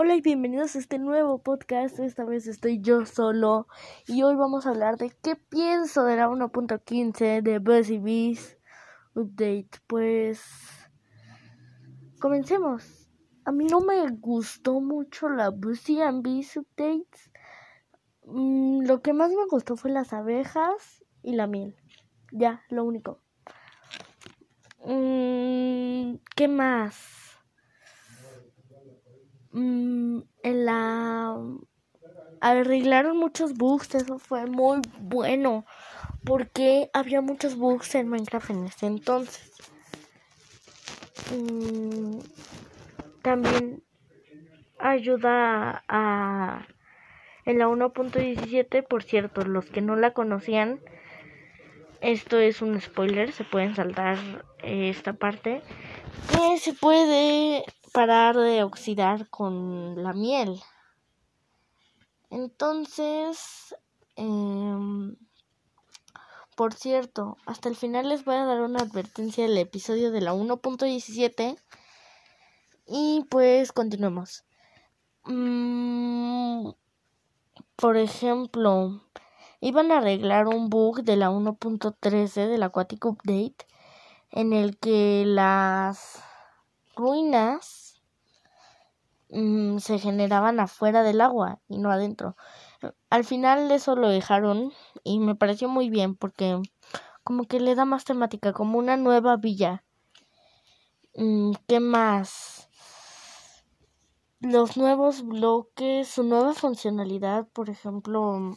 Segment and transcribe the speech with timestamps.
[0.00, 1.98] Hola y bienvenidos a este nuevo podcast.
[1.98, 3.66] Esta vez estoy yo solo
[4.06, 8.58] y hoy vamos a hablar de qué pienso de la 1.15 de Busy Bees
[9.16, 9.70] Update.
[9.88, 10.40] Pues
[12.20, 13.10] comencemos.
[13.44, 17.32] A mí no me gustó mucho la Busy and Bees Updates.
[18.24, 21.74] Mm, lo que más me gustó fue las abejas y la miel.
[22.30, 23.20] Ya, lo único.
[24.84, 27.18] Mm, ¿Qué más?
[30.42, 31.36] En la
[32.40, 35.64] arreglaron muchos bugs, eso fue muy bueno,
[36.24, 39.52] porque había muchos bugs en Minecraft en ese entonces.
[41.32, 42.20] Mm,
[43.22, 43.82] también
[44.78, 46.66] ayuda a
[47.44, 50.80] en la 1.17, por cierto, los que no la conocían,
[52.02, 54.18] esto es un spoiler, se pueden saltar
[54.62, 55.62] esta parte,
[56.30, 60.60] que se puede parar de oxidar con la miel.
[62.30, 63.74] Entonces,
[64.16, 65.16] em,
[66.56, 70.34] por cierto, hasta el final les voy a dar una advertencia del episodio de la
[70.34, 71.56] 1.17
[72.86, 74.44] y pues continuemos.
[75.24, 76.70] Mm,
[77.76, 79.00] por ejemplo,
[79.60, 83.66] iban a arreglar un bug de la 1.13 del Aquatic Update
[84.30, 86.22] en el que las
[86.98, 88.02] ruinas
[89.30, 92.36] mm, se generaban afuera del agua y no adentro.
[93.10, 94.72] Al final eso lo dejaron
[95.04, 96.60] y me pareció muy bien porque
[97.24, 99.84] como que le da más temática, como una nueva villa.
[101.16, 102.68] Mm, ¿Qué más?
[104.40, 108.56] Los nuevos bloques, su nueva funcionalidad, por ejemplo,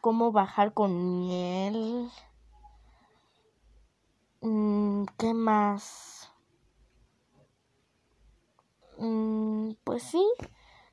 [0.00, 2.10] cómo bajar con miel.
[4.42, 6.30] Mm, ¿Qué más?
[8.98, 10.24] Mm, pues sí,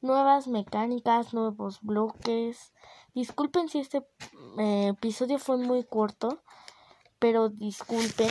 [0.00, 2.72] nuevas mecánicas, nuevos bloques.
[3.14, 3.98] Disculpen si este
[4.58, 6.40] eh, episodio fue muy corto,
[7.18, 8.30] pero disculpen,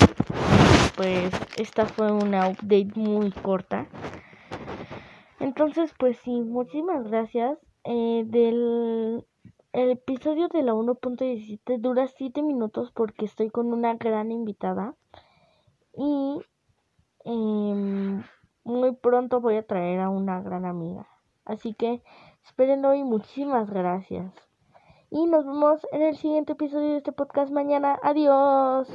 [0.96, 3.88] pues esta fue una update muy corta.
[5.40, 7.60] Entonces, pues sí, muchísimas gracias.
[7.84, 9.24] Eh, del
[9.74, 14.96] el episodio de la 1.17 dura 7 minutos porque estoy con una gran invitada.
[15.96, 16.42] Y
[17.26, 18.24] eh,
[18.68, 21.08] muy pronto voy a traer a una gran amiga.
[21.46, 22.04] Así que
[22.44, 24.34] espérenlo y muchísimas gracias.
[25.10, 27.98] Y nos vemos en el siguiente episodio de este podcast mañana.
[28.04, 28.90] Adiós.